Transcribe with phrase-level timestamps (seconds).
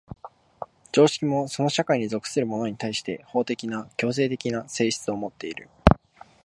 [0.91, 5.69] 常識もその社会に属する者に対して法的な強制的な性質をもっている。